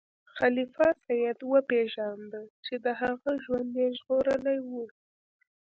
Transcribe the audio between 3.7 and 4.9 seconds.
یې ژغورلی و.